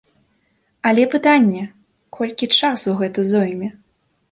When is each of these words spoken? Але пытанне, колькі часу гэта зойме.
Але 0.91 1.03
пытанне, 1.13 1.61
колькі 2.19 2.51
часу 2.59 2.97
гэта 3.05 3.29
зойме. 3.31 3.73